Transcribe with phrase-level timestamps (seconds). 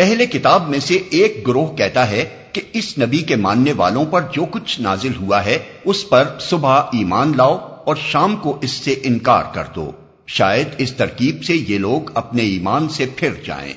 [0.00, 4.20] اہل کتاب میں سے ایک گروہ کہتا ہے کہ اس نبی کے ماننے والوں پر
[4.32, 8.94] جو کچھ نازل ہوا ہے، اس پر صبح ایمان لاؤ اور شام کو اس سے
[9.02, 9.92] انکار کر دو۔
[10.26, 13.72] شاید اس ترکیب سے یہ لوگ اپنے ایمان سے پھر جائیں۔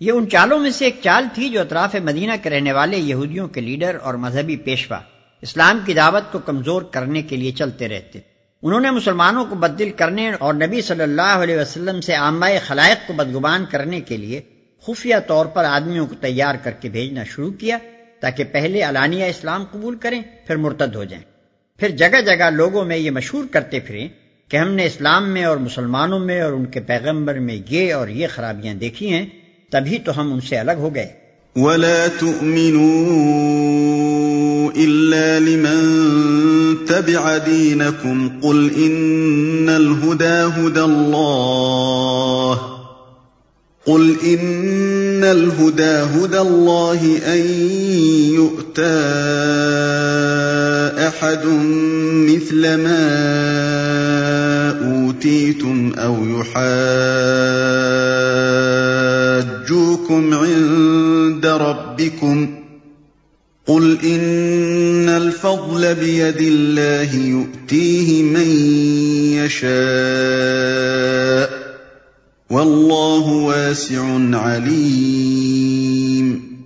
[0.00, 3.48] یہ ان چالوں میں سے ایک چال تھی جو اطراف مدینہ کے رہنے والے یہودیوں
[3.48, 4.98] کے لیڈر اور مذہبی پیشوا
[5.42, 8.18] اسلام کی دعوت کو کمزور کرنے کے لیے چلتے رہتے۔
[8.62, 13.06] انہوں نے مسلمانوں کو بدل کرنے اور نبی صلی اللہ علیہ وسلم سے عامہ خلائق
[13.06, 14.40] کو بدگبان کرنے کے لیے
[14.86, 17.78] خفیہ طور پر آدمیوں کو تیار کر کے بھیجنا شروع کیا
[18.20, 21.24] تاکہ پہلے علانیہ اسلام قبول کریں، پھر مرتد ہو جائیں۔
[21.78, 24.08] پھر جگہ جگہ لوگوں میں یہ مشہور کرتے پھریں
[24.48, 28.08] کہ ہم نے اسلام میں اور مسلمانوں میں اور ان کے پیغمبر میں یہ اور
[28.08, 29.26] یہ خرابیاں دیکھی ہیں،
[29.70, 33.68] تبھی تو ہم ان سے الگ ہو گئے۔ ولا تؤمنوا
[34.76, 36.06] إلا لمن
[36.86, 42.77] تبع دينكم قل إن الهدى هدى الله
[43.86, 47.38] قل إن الهدى هدى الله أن
[48.34, 48.98] يؤتى
[51.08, 51.44] أحد
[52.28, 53.08] مثل ما
[54.84, 56.74] أوتيتم أو يحاجوكم
[60.34, 62.48] عند ربكم
[63.66, 68.50] قل إن الفضل بيد الله يؤتيه من
[69.44, 69.68] يشاء
[72.50, 76.58] والله واسع عليم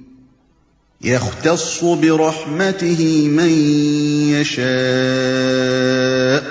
[1.04, 3.50] يختص برحمته من
[4.34, 6.42] يشاء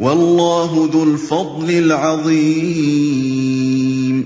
[0.00, 4.22] والله ذو الفضل العظيم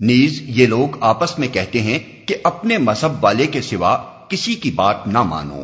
[0.00, 3.98] نیز یہ لوگ آپس میں کہتے ہیں کہ اپنے مذہب والے کے سوا
[4.28, 5.62] کسی کی بات نہ مانو۔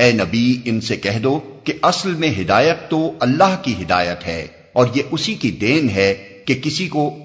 [0.00, 4.46] اے نبی، ان سے کہہ دو کہ اصل میں ہدایت تو اللہ کی ہدایت ہے
[4.72, 7.18] اور یہ اسی کی دین ہے۔ کہ کسی کو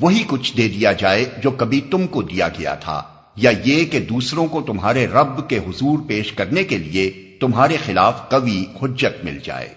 [0.00, 3.02] وہی کچھ دے دیا جائے جو کبھی تم کو دیا گیا تھا،
[3.36, 8.28] یا یہ کہ دوسروں کو تمہارے رب کے حضور پیش کرنے کے لیے تمہارے خلاف
[8.28, 9.68] قوی حجت مل جائے۔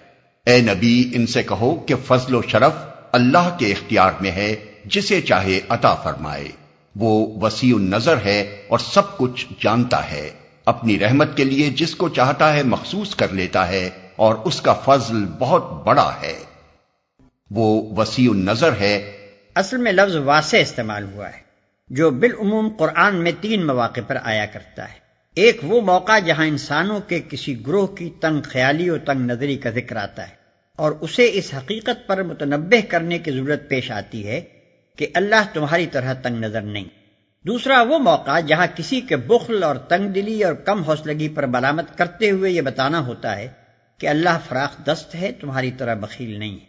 [0.46, 2.72] اے نبی، ان سے کہو کہ فضل و شرف
[3.12, 6.48] اللہ کے اختیار میں ہے، جسے چاہے عطا فرمائے۔
[6.96, 10.30] وہ وسیع النظر ہے اور سب کچھ جانتا ہے۔
[10.64, 14.72] اپنی رحمت کے لیے جس کو چاہتا ہے مخصوص کر لیتا ہے اور اس کا
[14.72, 16.47] فضل بہت بڑا ہے۔
[17.50, 17.66] وہ
[17.96, 18.96] وسیع النظر ہے۔
[19.56, 21.40] اصل میں لفظ واسع استعمال ہوا ہے،
[21.90, 24.98] جو بالعموم قرآن میں تین مواقع پر آیا کرتا ہے۔
[25.36, 29.70] ایک وہ موقع جہاں انسانوں کے کسی گروہ کی تنگ خیالی و تنگ نظری کا
[29.70, 30.34] ذکر آتا ہے،
[30.78, 34.40] اور اسے اس حقیقت پر متنبع کرنے کی ضرورت پیش آتی ہے
[34.98, 36.88] کہ اللہ تمہاری طرح تنگ نظر نہیں۔
[37.44, 41.96] دوسرا وہ موقع جہاں کسی کے بخل اور تنگ دلی اور کم حوصلگی پر ملامت
[41.98, 43.48] کرتے ہوئے یہ بتانا ہوتا ہے
[44.00, 46.67] کہ اللہ فراخ دست ہے، تمہاری طرح بخیل نہیں ہے۔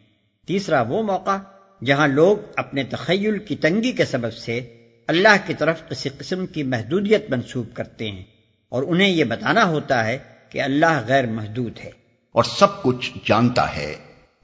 [0.49, 1.37] تیسرا وہ موقع
[1.85, 4.61] جہاں لوگ اپنے تخیل کی تنگی کے سبب سے
[5.07, 8.23] اللہ کی طرف کسی قسم کی محدودیت منسوب کرتے ہیں
[8.69, 10.17] اور انہیں یہ بتانا ہوتا ہے
[10.49, 11.89] کہ اللہ غیر محدود ہے۔
[12.31, 13.95] اور سب کچھ جانتا ہے۔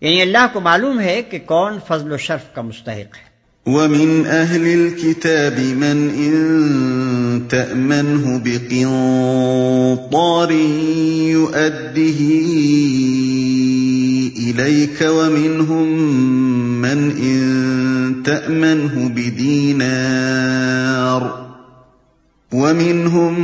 [0.02, 3.36] یعنی اللہ کو معلوم ہے کہ کون فضل و شرف کا مستحق ہے۔
[3.66, 10.52] ومن أهل الكتاب من إن تأمنه بقنطار
[11.32, 12.36] يؤده
[14.60, 15.88] إليك ومنهم
[16.82, 20.56] من إن تأمنه بدينار
[22.54, 23.40] ومنهم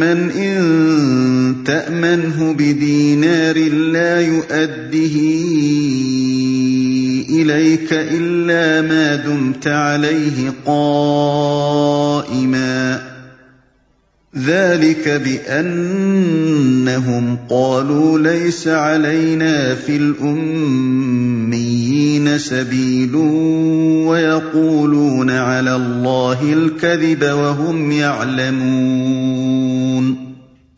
[0.00, 0.58] من إن
[1.64, 5.16] تأمنه بدينار لا يؤده
[7.30, 11.98] إليك إلا ما دمت عليه قائما
[14.36, 23.14] ذلك بأنهم قالوا ليس علينا في الأميين سبيل
[24.06, 30.14] ويقولون على الله الكذب وهم يعلمون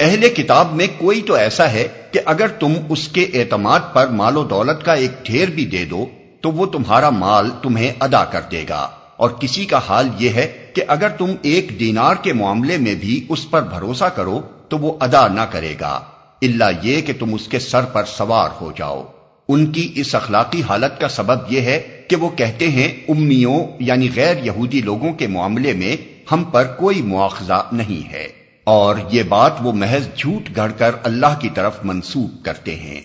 [0.00, 4.37] اہل کتاب میں کوئی تو ایسا ہے کہ اگر تم اس کے اعتماد پر مال
[4.37, 6.06] و دولت کا ایک ڈھیر بھی دے دو،
[6.41, 10.59] تو وہ تمہارا مال تمہیں ادا کر دے گا۔ اور کسی کا حال یہ ہے
[10.72, 14.96] کہ اگر تم ایک دینار کے معاملے میں بھی اس پر بھروسہ کرو تو وہ
[15.00, 16.00] ادا نہ کرے گا۔
[16.43, 19.06] اللہ یہ کہ تم اس کے سر پر سوار ہو جاؤ۔
[19.49, 24.08] ان کی اس اخلاقی حالت کا سبب یہ ہے کہ وہ کہتے ہیں، امیوں یعنی
[24.17, 25.96] غیر یہودی لوگوں کے معاملے میں
[26.32, 28.28] ہم پر کوئی مواخذہ نہیں ہے۔
[28.64, 33.00] اور یہ بات وہ محض جھوٹ گھڑ کر اللہ کی طرف منسوخ کرتے ہیں۔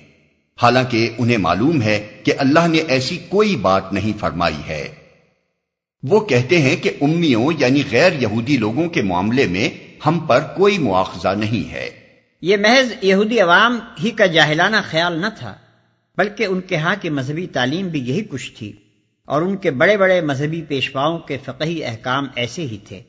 [0.62, 4.88] حالانکہ انہیں معلوم ہے کہ اللہ نے ایسی کوئی بات نہیں فرمائی ہے۔
[6.10, 9.70] وہ کہتے ہیں کہ امیوں یعنی غیر یہودی لوگوں کے معاملے میں
[10.06, 11.90] ہم پر کوئی مواخذہ نہیں ہے۔
[12.42, 15.56] یہ محض یہودی عوام ہی کا جاہلانہ خیال نہ تھا،
[16.18, 18.74] بلکہ ان کے ہاں کی مذہبی تعلیم بھی یہی کچھ تھی
[19.26, 23.02] اور ان کے بڑے بڑے مذہبی پیشواؤں کے فقہی احکام ایسے ہی تھے۔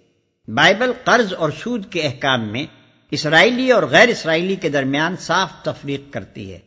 [0.48, 2.66] بائبل قرض اور سود کے احکام میں
[3.10, 6.58] اسرائیلی اور غیر اسرائیلی کے درمیان صاف تفریق کرتی ہے۔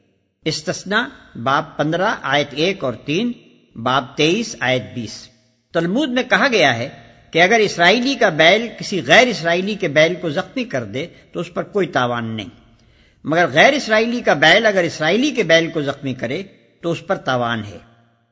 [0.46, 1.10] استثنا
[1.44, 3.32] باب پندرہ، آیت ایک اور تین،
[3.76, 5.30] باب تیئیس، آیت بیس۔
[5.74, 6.90] تلمود میں کہا گیا ہے
[7.32, 11.40] کہ اگر اسرائیلی کا بیل کسی غیر اسرائیلی کے بیل کو زخمی کر دے تو
[11.40, 12.50] اس پر کوئی تاوان نہیں۔
[13.24, 16.44] مگر غیر اسرائیلی کا بیل اگر اسرائیلی کے بیل کو زخمی کرے
[16.82, 17.78] تو اس پر تاوان ہے۔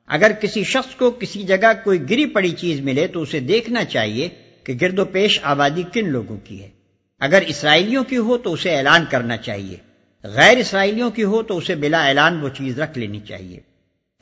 [0.07, 4.29] اگر کسی شخص کو کسی جگہ کوئی گری پڑی چیز ملے تو اسے دیکھنا چاہیے
[4.63, 6.69] کہ گرد و پیش آبادی کن لوگوں کی ہے۔
[7.19, 9.77] اگر اسرائیلیوں کی ہو تو اسے اعلان کرنا چاہیے۔
[10.23, 13.59] غیر اسرائیلیوں کی ہو تو اسے بلا اعلان وہ چیز رکھ لینی چاہیے۔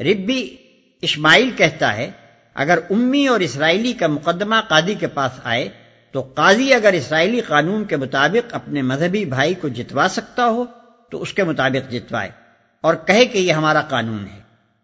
[0.04, 0.56] ربی
[1.02, 2.12] اسماعیل کہتا ہے
[2.56, 5.70] اگر امی اور اسرائیلی کا مقدمہ قاضی کے پاس آئے،
[6.12, 10.66] تو قاضی اگر اسرائیلی قانون کے مطابق اپنے مذہبی بھائی کو جتوا سکتا ہو،
[11.12, 12.30] تو اس کے مطابق جتوائے۔
[12.82, 14.40] اور کہے کہ یہ ہمارا قانون ہے۔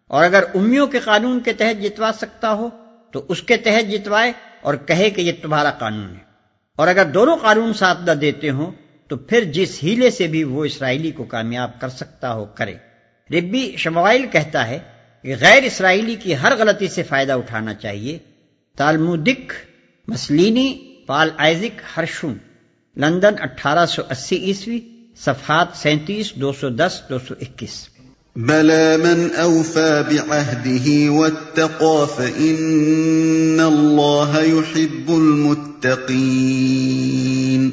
[0.08, 2.68] اور اگر امیوں کے قانون کے تحت جتوا سکتا ہو،
[3.10, 6.22] تو اس کے تحت جتوائے اور کہے کہ یہ تمہارا قانون ہے۔
[6.76, 8.72] اور اگر دونوں قانون ساتھ نہ دیتے ہوں،
[9.08, 12.74] تو پھر جس ہیلے سے بھی وہ اسرائیلی کو کامیاب کر سکتا ہو، کرے۔
[13.30, 14.78] ربی شموائل کہتا ہے
[15.22, 18.18] کہ غیر اسرائیلی کی ہر غلطی سے فائدہ اٹھانا چاہیے۔
[18.76, 19.52] تالمودک
[20.08, 22.32] مسلینی پال آئزک ہرشن
[22.96, 24.80] لندن اٹھارہ سو اسی عیسوی
[25.16, 27.88] صفحات سینتیس دو سو دس دو سو اکیس۔
[28.36, 37.70] بلى من أوفى بعهده واتقى فإن الله يحب المتقين۔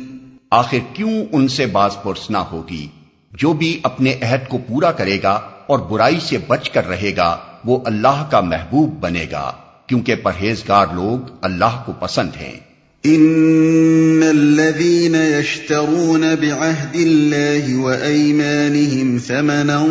[0.51, 2.87] آخر کیوں ان سے باز پرس نہ ہوگی؟
[3.31, 7.37] جو بھی اپنے عہد کو پورا کرے گا اور برائی سے بچ کر رہے گا،
[7.65, 9.51] وہ اللہ کا محبوب بنے گا،
[9.87, 12.69] کیونکہ پرہیزگار لوگ اللہ کو پسند ہیں۔
[13.03, 19.87] ان الذين يشترون بعهد الله وايمانهم ثمنا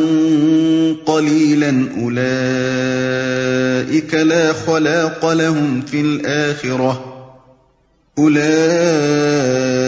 [1.06, 7.04] قليلا اولئك لا خلاق لهم في الاخره
[8.18, 9.87] اولئك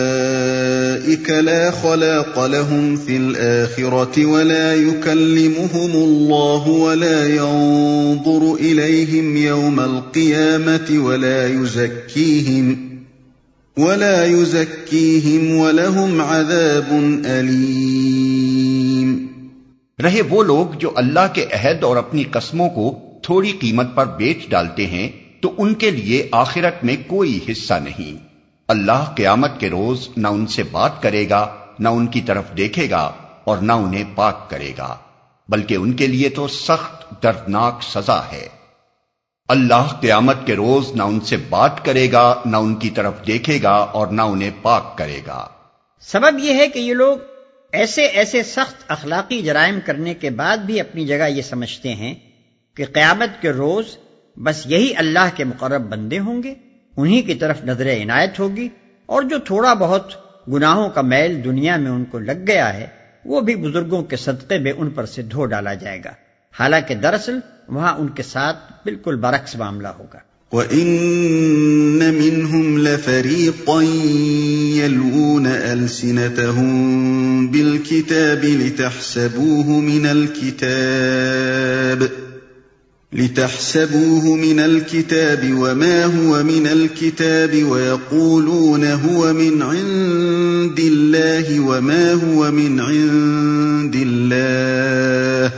[1.01, 11.49] أولئك لا خلاق لهم في الآخرة ولا يكلمهم الله ولا ينظر إليهم يوم القيامة ولا
[11.49, 12.77] يزكيهم
[13.77, 16.89] ولا يزكيهم ولهم عذاب
[17.27, 19.19] أليم
[19.99, 22.87] رہے وہ لوگ جو اللہ کے عہد اور اپنی قسموں کو
[23.23, 25.09] تھوڑی قیمت پر بیچ ڈالتے ہیں
[25.41, 28.30] تو ان کے لیے آخرت میں کوئی حصہ نہیں۔
[28.71, 32.91] اللہ قیامت کے روز نہ ان سے بات کرے گا، نہ ان کی طرف دیکھے
[32.91, 33.13] گا
[33.45, 34.97] اور نہ انہیں پاک کرے گا،
[35.49, 38.49] بلکہ ان کے لیے تو سخت دردناک سزا ہے۔
[39.49, 43.63] اللہ قیامت کے روز نہ ان سے بات کرے گا، نہ ان کی طرف دیکھے
[43.63, 45.49] گا اور نہ انہیں پاک کرے گا۔
[46.01, 47.17] سبب یہ ہے کہ یہ لوگ
[47.73, 52.15] ایسے ایسے سخت اخلاقی جرائم کرنے کے بعد بھی اپنی جگہ یہ سمجھتے ہیں
[52.77, 53.97] کہ قیامت کے روز
[54.37, 56.55] بس یہی اللہ کے مقرب بندے ہوں گے۔
[56.97, 58.69] انہی کی طرف نظر عنایت ہوگی
[59.07, 60.13] اور جو تھوڑا بہت
[60.49, 62.87] گناہوں کا میل دنیا میں ان کو لگ گیا ہے،
[63.25, 66.11] وہ بھی بزرگوں کے صدقے میں ان پر سے دھو ڈالا جائے گا۔
[66.61, 70.19] حالانکہ دراصل وہاں ان کے ساتھ بالکل برعکس معاملہ ہوگا۔
[70.53, 73.83] وَإِنَّ مِنْهُمْ لَفَرِيقًا
[74.77, 76.73] يَلْوُونَ أَلْسِنَتَهُمْ
[77.51, 82.07] بِالْكِتَابِ لِتَحْسَبُوهُ مِنَ الْكِتَابِ
[83.13, 92.81] لتحسبوه من الكتاب وما هو من الكتاب ويقولون هو من عند الله وما هو من
[92.81, 95.53] عند الله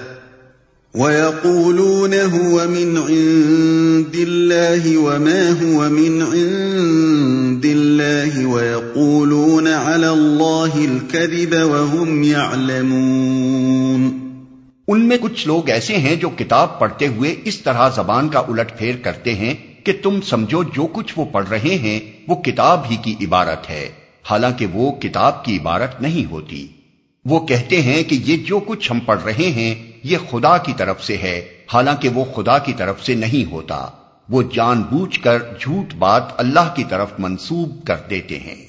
[0.95, 12.23] ويقولون هو من عند الله وما هو من عند الله ويقولون على الله الكذب وهم
[12.25, 14.22] يعلمون
[14.89, 18.79] ان میں کچھ لوگ ایسے ہیں جو کتاب پڑھتے ہوئے اس طرح زبان کا الٹ
[18.79, 22.97] پھیر کرتے ہیں کہ تم سمجھو جو کچھ وہ پڑھ رہے ہیں، وہ کتاب ہی
[22.97, 23.89] کی عبارت ہے۔
[24.31, 26.67] حالانکہ وہ کتاب کی عبارت نہیں ہوتی۔
[27.25, 29.75] وہ کہتے ہیں کہ یہ جو کچھ ہم پڑھ رہے ہیں،
[30.05, 33.87] یہ خدا کی طرف سے ہے۔ حالانکہ وہ خدا کی طرف سے نہیں ہوتا۔
[34.29, 38.67] وہ جان بوجھ کر جھوٹ بات اللہ کی طرف منسوب کر دیتے ہیں۔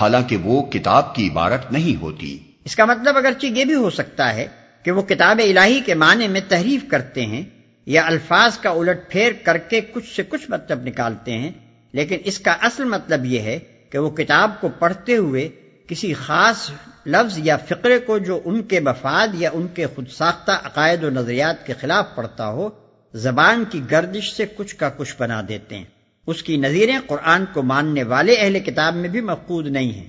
[0.00, 4.34] حالانکہ وہ کتاب کی عبارت نہیں ہوتی۔ اس کا مطلب اگرچہ یہ بھی ہو سکتا
[4.34, 7.42] ہے کہ وہ کتاب الہی کے معنی میں تحریف کرتے ہیں
[7.86, 11.50] یا الفاظ کا الٹ پھیر کر کے کچھ سے کچھ مطلب نکالتے ہیں،
[11.92, 13.58] لیکن اس کا اصل مطلب یہ ہے
[13.90, 15.48] کہ وہ کتاب کو پڑھتے ہوئے
[15.86, 16.70] کسی خاص
[17.06, 21.10] لفظ یا فقرے کو جو ان کے مفاد یا ان کے خود ساختہ عقائد و
[21.10, 22.68] نظریات کے خلاف پڑتا ہو،
[23.14, 25.84] زبان کی گردش سے کچھ کا کچھ بنا دیتے ہیں۔
[26.26, 30.08] اس کی نظیریں قرآن کو ماننے والے اہل کتاب میں بھی مفقود نہیں ہیں۔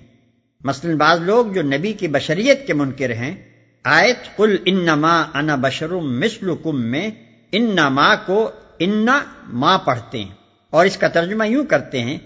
[0.64, 3.36] مثلا بعض لوگ جو نبی کی بشریت کے منکر ہیں
[3.84, 7.12] آیت، قل انما انا بشرم مثل کم میں
[7.52, 9.08] ان ماں کو ان
[9.48, 10.32] ماں پڑھتے ہیں۔
[10.70, 12.18] اور اس کا ترجمہ یوں کرتے ہیں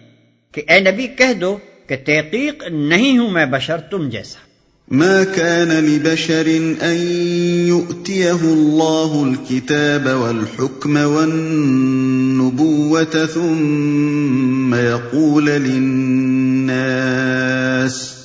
[0.51, 1.57] کہ اے نبی کہہ دو
[1.87, 4.45] کہ تحقیق نہیں ہوں میں بشر تم جیسا۔
[4.91, 6.47] ما كان لبشر
[6.81, 7.27] أن
[7.67, 18.24] يؤتيه الله الكتاب والحكم والنبوة ثم يقول للناس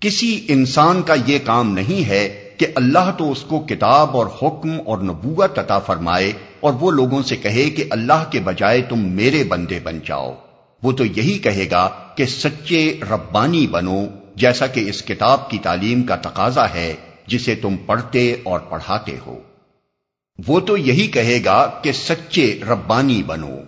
[0.00, 4.70] کسی انسان کا یہ کام نہیں ہے کہ اللہ تو اس کو کتاب اور حکم
[4.86, 9.44] اور نبوت عطا فرمائے اور وہ لوگوں سے کہے کہ اللہ کے بجائے تم میرے
[9.44, 10.34] بندے بن جاؤ۔
[10.82, 16.02] وہ تو یہی کہے گا کہ سچے ربانی بنو، جیسا کہ اس کتاب کی تعلیم
[16.02, 16.94] کا تقاضا ہے
[17.26, 19.38] جسے تم پڑھتے اور پڑھاتے ہو۔
[20.46, 23.58] وہ تو یہی کہے گا کہ سچے ربانی بنو۔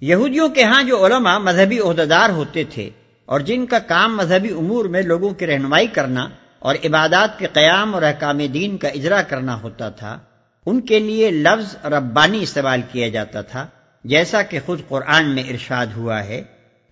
[0.00, 2.90] یہودیوں کے ہاں جو علماء مذہبی عہدیدار ہوتے تھے
[3.32, 7.94] اور جن کا کام مذہبی امور میں لوگوں کی رہنمائی کرنا اور عبادات کے قیام
[7.94, 10.18] اور احکام دین کا اجرا کرنا ہوتا تھا،
[10.66, 13.66] ان کے لیے لفظ ربانی استعمال کیا جاتا تھا،
[14.04, 16.42] جیسا کہ خود قرآن میں ارشاد ہوا ہے،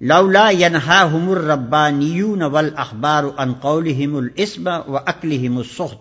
[0.00, 5.98] لولا ینہا ہمر ربانیون ول اخبار انقول الاسم و اکلیم السخت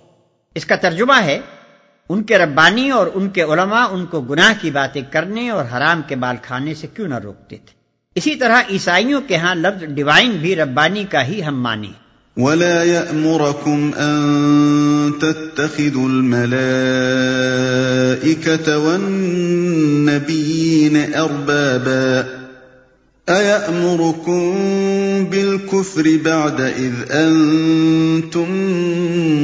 [0.55, 1.39] اس کا ترجمہ ہے،
[2.09, 6.01] ان کے ربانی اور ان کے علماء ان کو گناہ کی باتیں کرنے اور حرام
[6.07, 7.78] کے بال کھانے سے کیوں نہ روکتے تھے۔
[8.19, 11.91] اسی طرح عیسائیوں کے ہاں لفظ ڈیوائن بھی ربانی کا ہی ہم مانی
[12.37, 22.23] ولا يأمركم أن تتخذوا الملائكة والنبيين أربابا
[23.27, 24.53] أيأمركم
[25.29, 28.51] بالكفر بعد إذ أنتم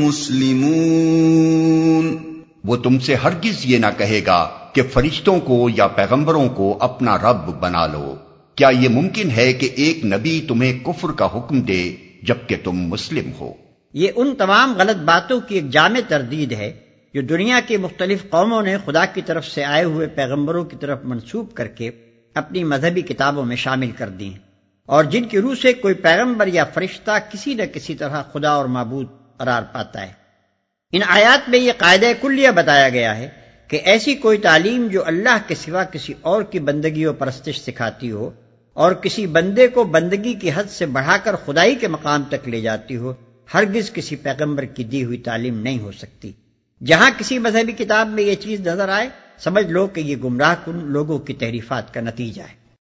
[0.07, 2.17] مسلمون۔
[2.63, 7.17] وہ تم سے ہرگز یہ نہ کہے گا کہ فرشتوں کو یا پیغمبروں کو اپنا
[7.17, 8.15] رب بنا لو۔
[8.55, 13.31] کیا یہ ممکن ہے کہ ایک نبی تمہیں کفر کا حکم دے جبکہ تم مسلم
[13.39, 13.53] ہو؟
[13.93, 16.73] یہ ان تمام غلط باتوں کی ایک جامع تردید ہے
[17.13, 20.99] جو دنیا کی مختلف قوموں نے خدا کی طرف سے آئے ہوئے پیغمبروں کی طرف
[21.03, 21.91] منسوب کر کے
[22.33, 24.39] اپنی مذہبی کتابوں میں شامل کر دی ہیں۔
[24.85, 28.65] اور جن کی روح سے کوئی پیغمبر یا فرشتہ کسی نہ کسی طرح خدا اور
[28.65, 29.07] معبود
[29.37, 30.11] قرار پاتا ہے۔
[30.91, 33.29] ان آیات میں یہ قاعدہ کلیہ بتایا گیا ہے
[33.67, 38.11] کہ ایسی کوئی تعلیم جو اللہ کے سوا کسی اور کی بندگی و پرستش سکھاتی
[38.11, 38.29] ہو
[38.75, 42.61] اور کسی بندے کو بندگی کی حد سے بڑھا کر خدائی کے مقام تک لے
[42.61, 43.13] جاتی ہو،
[43.53, 46.31] ہرگز کسی پیغمبر کی دی ہوئی تعلیم نہیں ہو سکتی۔
[46.85, 50.79] جہاں کسی مذہبی کتاب میں یہ چیز نظر آئے، سمجھ لو کہ یہ گمراہ کن
[50.83, 52.64] لوگوں کی تحریفات کا نتیجہ ہے۔